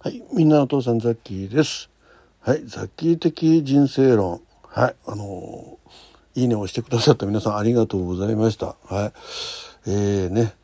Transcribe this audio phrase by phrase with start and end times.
[0.00, 1.90] はい、みんなお父さんザッキーです。
[2.42, 4.40] はい、ザッキー的人生論。
[4.62, 5.76] はい、あの
[6.36, 8.76] いいねを押してくださった皆さんありがとうございました。
[8.84, 9.12] はい、
[9.88, 10.54] えー、ね、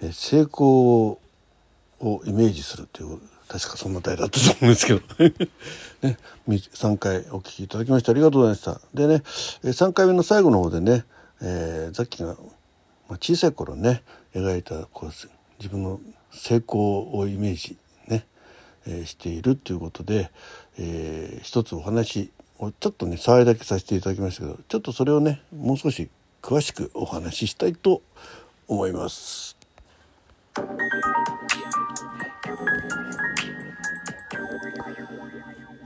[0.00, 1.10] え成功
[2.00, 5.00] をイメージするという確かそんな題だったと思うんですけど
[6.00, 8.80] ね3回お聞きいただきましてありがとうございました。
[8.94, 9.22] でね、
[9.62, 11.04] 3回目の最後の方でね、
[11.42, 12.34] えーザッキーが
[13.18, 14.02] 小さい頃ね
[14.34, 15.10] 描いたこう
[15.58, 16.00] 自分の
[16.32, 17.76] 成功をイメージ、
[18.86, 20.30] えしているということで、
[20.78, 26.08] えー一つお話をちょっとね触りだけさせていただきましたけどちょっとそれをねもう少し
[26.42, 28.02] 詳しくお話ししたいと
[28.68, 29.56] 思います。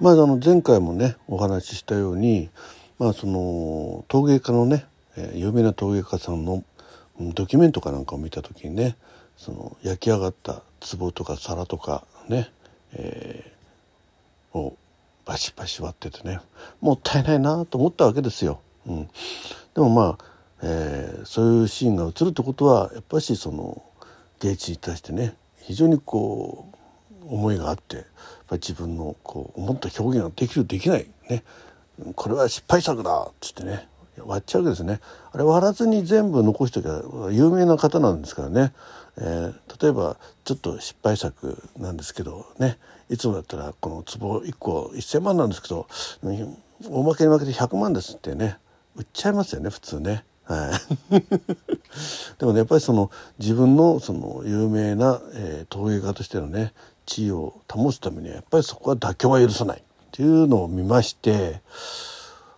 [0.00, 2.50] まあ、あの前回もねお話ししたように、
[2.98, 6.64] まあ、その陶芸家のね、えー有名な陶芸家さんの
[7.20, 8.96] うんドキュメントかなんかを見た時にね
[9.36, 10.62] その焼き上がった
[10.98, 12.50] 壺とか皿とかね、
[12.94, 14.76] えーを
[15.24, 16.38] バシバシ割っててね
[16.80, 18.60] もったいないなと思ったわけですよ。
[18.86, 19.08] うん、
[19.74, 20.24] でもまあ、
[20.62, 23.82] えーそういうシーンが映るってことはやっぱしその
[24.40, 26.68] 芸地に対してね非常にこ
[27.22, 28.04] う思いがあって
[28.52, 31.42] 自分のこう思った表現ができるできないね。
[32.14, 33.88] これは失敗作だっつってね
[34.18, 35.00] 割っちゃうわけですね。
[35.32, 38.72] あれ割らずに全部残しときゃ有名な方なんですからね、
[39.18, 42.78] えー例えばちょっと失敗作なんですけどね。
[43.10, 45.86] いつもだったらこの壺1個1,000万なんですけど
[46.22, 48.56] 大負けに負けて100万ですってね。
[48.96, 50.24] 売っちゃいますよね普通ね。
[50.44, 50.70] は
[51.10, 51.18] い、
[52.38, 56.72] でもねやっぱりその自分のその有名な、えー陶芸家としてのね
[57.06, 59.80] 地位を保つためにはやっぱりそこは妥協は許さない。
[59.80, 61.60] っていうのを見まして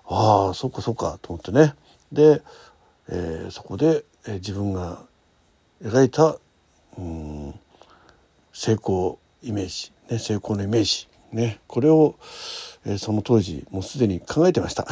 [0.05, 1.75] ああそうかそうかと思ってね。
[2.13, 2.43] で、
[3.09, 4.99] えーそこで、えー自分が
[5.83, 6.37] 描いた
[6.99, 7.55] うん。
[8.53, 12.17] 成功イメージ、ね、成功のイメージ、ね、これを、
[12.87, 14.87] えーその当時もうすでに考えてました。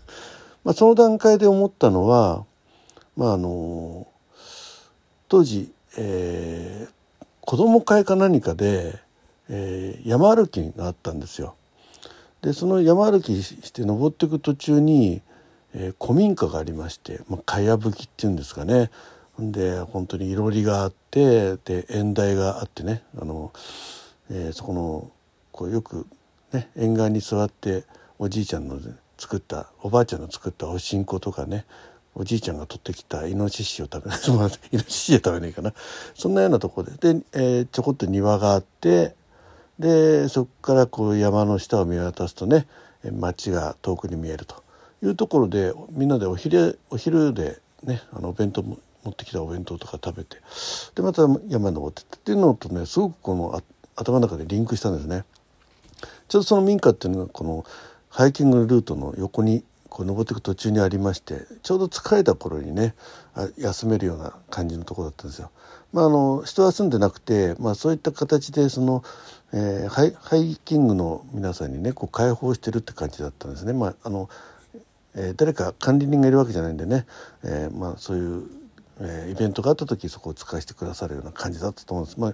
[0.62, 2.44] まあその段階で思ったのは、
[3.16, 4.06] まああの
[5.28, 6.92] 当時、えー
[7.40, 8.98] 子供会か何かで、
[9.48, 11.54] えー山歩きがあったんですよ。
[12.42, 15.22] でその山歩きして登っていく途中に、
[15.72, 18.90] えー古民家がありまして、まあ、かやぶきっていうんですかね。
[19.38, 23.52] で本当にいろりがあってで縁台があってねあの、
[24.30, 25.10] えーそこの
[25.52, 26.06] こうよく、
[26.52, 27.84] ね、沿岸に座って
[28.18, 28.78] おじいちゃんの
[29.16, 31.66] 作ったおばあちゃんの作ったおしんことかね
[32.14, 34.20] おじいちゃんが取ってきたイノシシを食べない
[34.72, 35.72] イノシシは食べないかな。
[36.14, 37.14] そんなようなところで。
[37.14, 39.14] で、えーちょこっと庭があって
[39.78, 42.66] でそこからこう山の下を見渡すとね
[43.04, 44.62] 町が遠くに見えると
[45.02, 50.36] いうところでみんなでお昼お昼でねあのお弁当も持ってきたお弁当とか食べて
[50.94, 53.62] でまた山に登ってってっていうのとねすごくこの
[53.96, 55.24] 頭の中でリンクしたんですね。
[56.28, 57.64] ちょうどその民家っていうのがこの
[58.08, 62.94] ハイキングルートの横にこう登っていく途中にありましてちょうど疲れた頃にね
[63.34, 65.50] あ休めるような感じのとこだったんですよ。
[65.92, 69.02] まあ、あの人は住んでなくて、まあ、そういった形でその、
[69.52, 73.72] えーハイハイキングの皆さんにねこう開放してるって感じだったんですね。
[73.72, 74.28] まああの
[75.14, 77.06] えー誰か管理人がいるわけじゃないんでね、
[77.42, 78.42] えーまあ、そういう、
[79.00, 82.20] えーイベントがあった時そこを使わせてくださるような感じだったと思うんです。
[82.20, 82.32] まあ、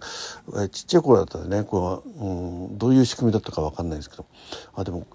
[0.63, 4.27] えーちっちゃい頃だったらねこう、うん、どういう仕組みだったかわかんないですけど
[4.75, 5.07] あでも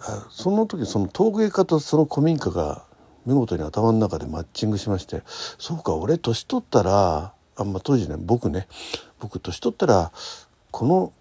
[0.00, 2.84] あその時その陶芸家とその古民家が
[3.26, 8.68] 見事に頭の中でマッチングしましてそうか俺年取ったらあん、ま、当時ね僕ね
[9.18, 10.12] 僕年取ったら
[10.70, 11.12] この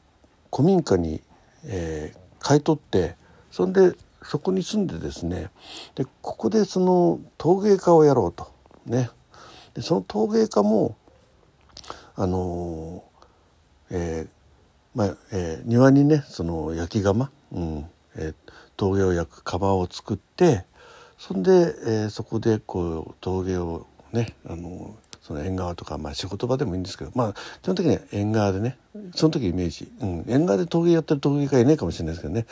[0.52, 1.22] 古民家に、
[1.66, 3.16] えー買い取って
[3.50, 5.50] そんでそこに住んでですね
[5.96, 8.53] でここでその陶芸家をやろうと
[8.86, 9.09] ね
[9.75, 10.97] でその陶芸家も
[12.16, 13.03] あの
[13.91, 14.30] えー
[14.97, 17.86] まあえー庭にねその焼き窯、うん
[18.18, 18.36] えー
[18.78, 20.66] 陶芸を焼く窯を作って
[21.18, 28.78] そんで、えーそこでこう陶芸をねあのその縁側とか、まあ、仕事場でもいいんですけどまあ基本的には縁側でね
[29.16, 32.45] その時イメージ、うん、縁側で陶芸やってる陶芸家いないかもしれないですけどね、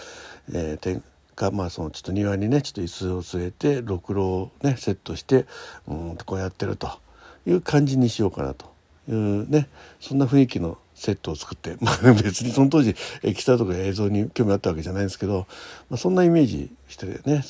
[0.53, 1.01] えーて
[1.35, 5.45] かまあそのちょっと庭にねちょっと椅子を据えてろくろをねセットして
[5.87, 7.02] うんこうやってると。
[7.45, 8.65] いう感じにしようかなと
[9.09, 9.67] いうね
[9.99, 15.47] そんな雰囲気のセットを作って、まあ、別にその当時エキストラとか映像に興味あったわけじゃないんですけど、
[15.89, 17.43] まあ、そんなイメージしてるよね。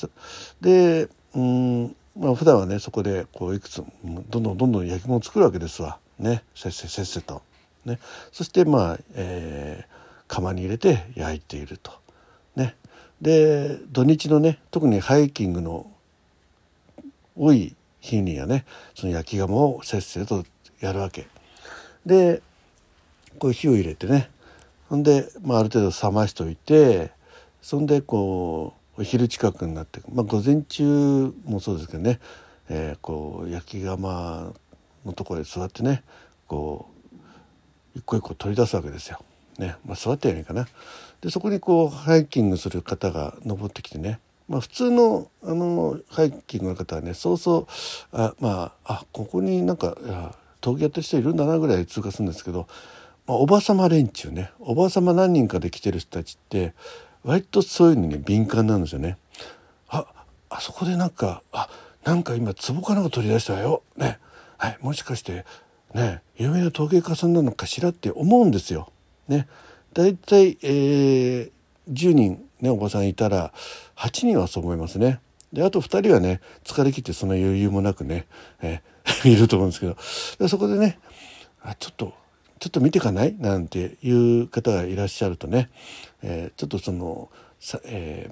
[0.61, 7.41] でうんまあ普段はねそこでこういくつもどんどんどんどん焼き物を作るわけですわねせっせせっせと。
[7.85, 7.99] ね、
[8.31, 9.93] そしてまあ、えー
[10.33, 11.91] 釜に入れて焼いていると。
[12.55, 12.75] ね、
[13.21, 15.85] で土日のね特にハイキングの
[17.35, 20.43] 多い日にはねその焼き窯をせっせと
[20.79, 21.27] やるわけ。
[22.05, 22.41] で
[23.39, 24.29] こう火を入れてね
[24.89, 27.11] ほんで、まあ、ある程度冷ましといて
[27.61, 32.19] そんでこうお昼近くになって、まあ、午前中もそうですけどね、
[32.69, 34.53] えー、こう焼き窯
[35.05, 36.03] のところで座ってね
[36.47, 36.89] こ
[37.95, 39.19] う一個一個取り出すわけですよ。
[39.57, 40.67] ねまあ、座ってやないかな。
[41.21, 47.67] でそこにこうハイキングする方が登ってきてね、まあ、普通のあのハイキングの方はねそうそう
[48.11, 49.95] あまああここになんか
[50.61, 52.67] 峠やってる人いるんだなぐらい通過するんですけど、
[53.25, 56.73] まあ、おばさま連中ねおばさま何人かで来てる人たちって
[57.23, 59.17] 割とそういうのに敏感なんですよね。
[59.87, 60.05] あ
[60.49, 61.69] あそこでなんかあ
[62.03, 63.83] なんか今壺かなんか取り出したわよ。
[63.95, 64.19] ね。
[64.57, 65.45] はい、もしかして
[65.93, 68.91] ね有名な陶芸家さんなのかしらって思うんですよ。
[69.27, 69.47] ね。
[69.93, 71.51] だいたい、えー、
[71.89, 73.53] 10人ねおばさんいたら
[73.97, 75.19] 8人はそう思いますね。
[75.51, 78.25] であと2人はね疲れ切ってその余裕もなくね、
[78.61, 78.81] え、
[79.23, 79.95] いると思うんですけど
[80.39, 80.97] でそこでね
[81.61, 82.13] あちょっと
[82.59, 83.35] ちょっと見てかない？
[83.37, 85.69] なんていう方がいらっしゃるとね、
[86.23, 87.29] えー、ちょっとその
[87.59, 88.31] さ、え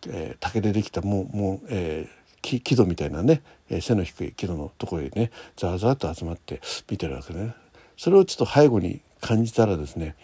[0.00, 6.60] ーえー、竹でできたもうもう、えー、木戸みたいなね、え背の低い木戸のところにねざわざわと集まって
[6.90, 7.54] 見てるわけね。
[7.96, 10.16] それをちょっと背後に感じたらですね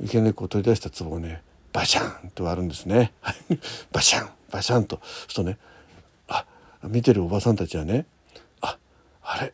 [0.00, 1.42] いきなりこう取り出した壺をね
[1.74, 3.12] バシャンと割るんですね。
[3.92, 4.28] バシャン。
[4.50, 5.58] バシャンとするとね
[6.28, 6.46] あ
[6.84, 8.06] 見てるおばさんたちはね
[8.60, 8.78] あ
[9.20, 9.52] あれ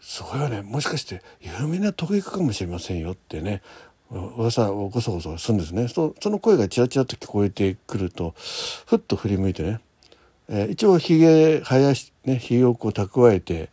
[0.00, 0.60] すごいよね。
[0.60, 3.62] もしかして有名な陶芸家かもしれませんよってね
[4.10, 5.88] 噂をごそごそするんですね。
[5.88, 9.80] その声がちらちらと聞こえてくるとふっと振り向いてね、
[10.50, 13.70] えー、一応ひげ生やしねひげをこう蓄えて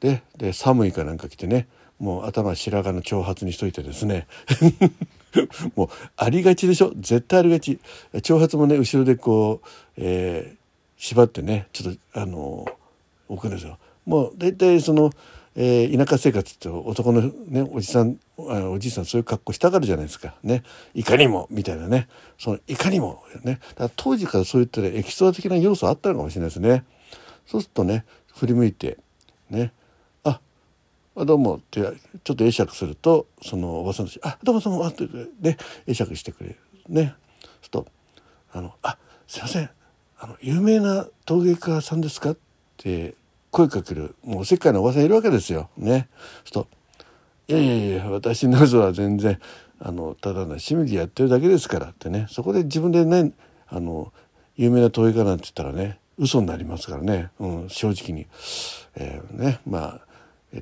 [0.00, 1.68] でで寒いかなんか着てね
[1.98, 4.26] もう頭白髪の長髪にしといてですね。
[5.76, 6.92] もうありがちでしょ？
[6.96, 7.78] 絶対ありがち。
[8.22, 10.56] 長髪もね後ろでこう、えー、
[10.96, 12.66] 縛ってねちょっとあの
[13.28, 13.78] 置くんですよ。
[14.04, 15.10] もう大体その、
[15.56, 20.34] えー、田舎生活って男のねおじさんあおじいさんそういう格好したがるじゃないですか。
[20.42, 20.62] ね。
[20.94, 22.08] いかにもみたいなね。
[22.38, 23.60] そのいかにもね。
[23.74, 26.84] だ当時からそういった、ね、エキストラ的な要素あったのかもしれないですね。
[27.46, 28.04] そうするとね
[28.34, 28.98] 振り向いて
[29.50, 29.72] ね。
[31.24, 31.80] どうも」って
[32.24, 35.08] ちょっと会釈するとそのおばさんたち「あどうもどうも」って
[35.40, 36.56] ね会釈してくれる。
[36.88, 37.14] ね。
[37.62, 37.86] すると
[38.52, 39.70] 「あのあすいません。
[40.18, 42.36] あの有名な陶芸家さんですか?」っ
[42.76, 43.14] て
[43.50, 44.14] 声かける。
[44.24, 45.70] もうおせっかいなおばさんいるわけですよ。
[45.76, 46.08] ね。
[46.44, 46.68] すると
[47.48, 49.38] 「いやいやいや私のぞは全然
[49.78, 52.26] あのただの趣味でやってるだけですから」ってね。
[52.30, 53.32] そこで自分でね
[53.68, 54.12] あの
[54.56, 58.26] 有名な陶芸家なんて言ったらね嘘になりますからね、うん、正直に。
[58.94, 59.60] えー、ね。
[59.66, 60.05] まあ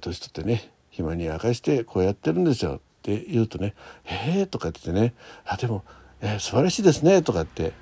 [0.00, 3.74] 年取ってね暇に明かしてこうやってるんですよって言うとね
[4.04, 5.14] 「へえ」とか言ってね
[5.44, 5.84] 「あでも、
[6.20, 7.72] えー、素晴らしいですね」とかって、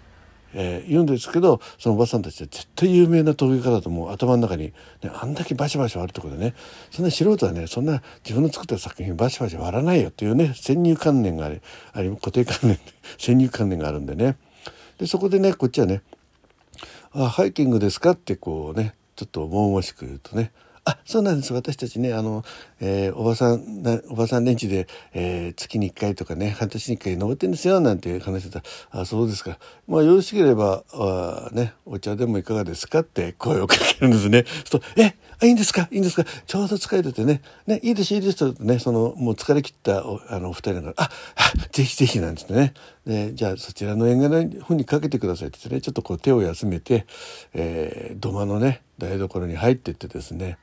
[0.55, 4.73] えー、言うんですけどそのおばさんたちは絶対有名な陶芸家だともう頭の中に、
[5.03, 6.55] ね、あんだけバシバシ割るとことでね
[6.91, 11.61] そんな素人はねそんな自分の作った作品バシバシ割らないよっていうね先入観念があり
[11.93, 12.79] あり固定観念
[13.19, 14.37] 先入観念があるんでね
[14.99, 16.03] でそこでねこっちはね
[17.13, 20.53] 「あハイキングですか?」ってこうねちょっとも々しく言うとね
[20.85, 21.53] あそうなんです。
[21.53, 22.45] 私たちねあの、
[22.81, 28.65] えー、おばさんおばさんレンチで、えー、月に1回とかね半年に1回登ってんですよなんて話してた。
[28.91, 29.59] あそうですか。
[29.87, 34.45] まあよろしければあねお茶でもいかがですかって声をかけるんですね。
[34.65, 35.15] そうえ
[35.47, 35.89] いいんですか？
[35.93, 36.25] いいんですか？
[36.47, 37.43] ちょうど疲れててね。
[37.67, 41.11] ねいいですいいですとねそのもう疲れ切ったおあの二人があ
[41.71, 42.75] ぜひぜひなんてね。
[43.07, 47.05] でじゃあそちらの縁側の方にかけてくださいって言ってねちょっとこう手を休めて、
[47.53, 50.59] えー、土間のね台所に入ってってですね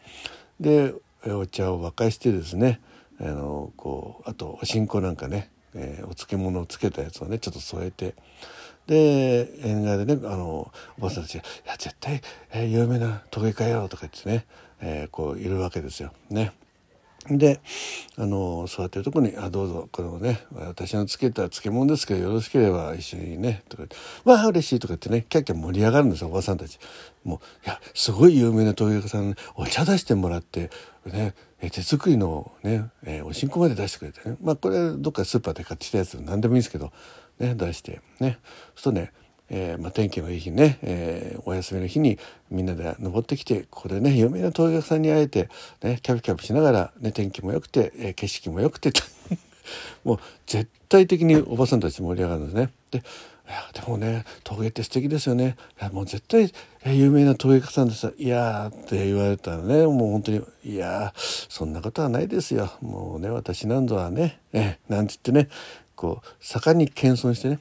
[0.60, 0.94] で
[1.26, 2.80] お茶を沸かしてですね
[3.20, 8.16] あのこうあとおしんこなんかね、えー、お漬物をつけたやつをねちょっと添えて
[8.88, 12.22] で縁側でねあのおばさんたちが「いや絶対、
[12.54, 14.46] えー、有名なトゲかよ」とか言ってね、
[14.80, 16.14] えー、こういるわけですよ。
[16.30, 16.54] ね。
[17.28, 17.60] で
[18.18, 23.84] あの座ってるとこに「あどうぞこれもね私のつけた漬物ですけどよろしければ一緒にね」とか
[24.24, 26.80] 「わあ嬉しい」とか言ってねキャッキャ盛り上がるんですよおばさんたち。
[27.24, 30.72] もういやすごい有名な陶芸家さん、ね、お茶出してもらって
[31.06, 36.94] ね手作りのね、え、おしんこまで出してくれてねまあこれどっかスーパーで買ってきたやつ何でもいいんですけど、
[37.40, 38.40] ね、出してね
[38.76, 39.12] そうするとね
[39.50, 42.20] えーまあ、天気のいい日ね、えー、お休みの日に
[42.52, 45.50] みんなで登ってきてここでね有名な陶芸家さんに会えて、
[45.82, 48.92] ね、キャピキャピしながら、ね、天気も良くて、えー、景色も良くて
[50.04, 52.70] もう絶対的におばさんたち盛り上がるんですね。
[52.92, 55.56] でいやでもね陶芸って素敵ですよね。
[55.82, 56.54] いやもう絶対、
[56.86, 58.14] 有名な陶芸家さんです。
[58.18, 62.72] いやって言われたらねもう本当にいやそんなことはないですよ。
[62.82, 65.50] もうね私なんぞはね、えー、なんて言ってね
[65.96, 67.60] こう盛んに謙遜してね、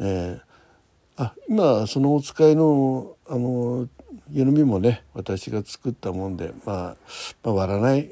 [0.00, 0.53] えー
[1.16, 3.88] あ今そのお使いのあの
[4.30, 6.96] 湯飲みもね私が作ったもんで、まあ、
[7.44, 8.10] まあ割らない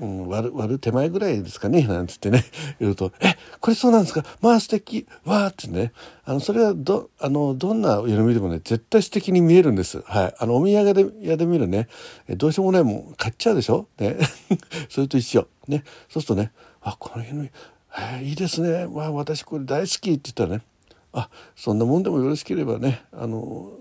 [0.00, 2.44] うん、割る割る手前ぐらいですかねなんつってね
[2.80, 4.24] 言うと「えこれそうなんですか？
[4.40, 5.92] まあ素敵わ」ってね。
[6.24, 10.00] あのそれはどあのどんな湯飲みでもね絶対素敵に見えるんです。
[10.06, 11.88] はい、あのお土産で屋で見るね
[12.30, 14.16] どうしようもないもん買っちゃうでしょ、ね、
[14.88, 15.46] それと一緒。
[15.68, 17.50] ね、そうするとね「あこの湯飲み
[17.98, 20.62] えー、いいですね、まあ、私これ大好き」って言ったらね
[21.12, 23.72] 「あそんなもんでもよろしければねあの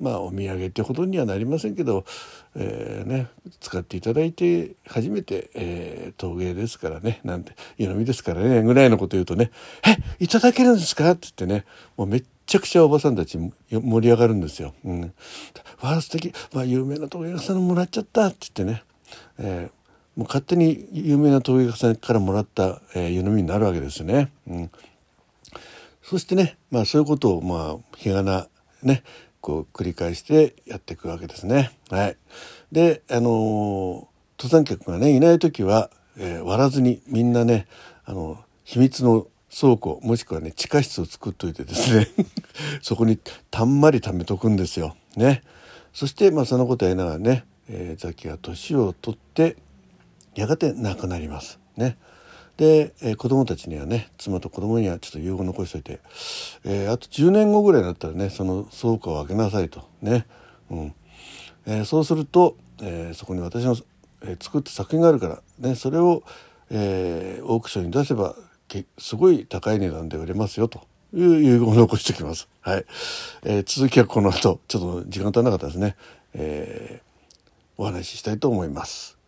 [0.00, 2.04] まあお土産ってほどにはなりませんけど、
[2.56, 3.28] えー、ね、
[3.60, 9.50] 使っていただいて初めて、えー、陶芸ですからねなんて湯飲みですからねぐらいのこと言うとね
[9.86, 13.38] 「えいただけるんですか?」って言ってねもうめっちゃくちゃおばさんたち
[13.70, 14.74] 盛り上がるんですよ。
[14.84, 15.10] うん、わ
[15.82, 18.82] あ素敵、まあ、有名な陶芸家さんもらっちゃったって言ってね、
[19.38, 19.80] えー
[20.16, 24.30] もう勝手に有名な陶芸家さんからもらった、えー、湯飲みになるわけですね。
[24.46, 24.70] うん、
[26.10, 28.48] そしてね、まあ、そういうことをまあ日がな
[28.82, 29.04] ね
[29.40, 31.70] こう繰り返してやっていくわけですね。
[31.88, 32.16] はい、
[32.72, 35.88] であのー、登山客がねいない時は、
[36.18, 37.68] えー、割らずにみんなね
[38.04, 42.08] あの秘密の倉庫もしくはね地下室を作っといてですね
[42.82, 43.16] そこに
[43.52, 44.96] たんまり貯めとくんですよ。
[45.14, 45.44] ね、
[45.92, 49.56] そしてまあそのことやながらね、えー、ザキが年を取って
[50.34, 51.60] やがて亡くなります。
[51.76, 51.96] ね、
[52.60, 56.00] で、えー、子供たちにはね妻と子供にはちょっと遺言残しといて、
[56.62, 59.88] えー、あと10年後ぐらいになったらねその倉庫を開けなさいと。
[60.02, 60.26] ね、
[60.70, 60.94] うん。
[61.64, 63.76] えー、そうすると、えー、そこに私の、
[64.20, 66.22] えー、作った作品があるから、ね、それを、
[66.70, 68.36] えー、オークションに出せば
[68.68, 70.82] けすごい高い値段で売れますよと。
[71.12, 72.46] いう遺言を残しておきます。
[72.60, 72.84] はい、
[73.42, 75.96] えー、続きはこの後ちょっと時間足らなかったですね、
[76.34, 79.19] えー、お話ししたいと思います。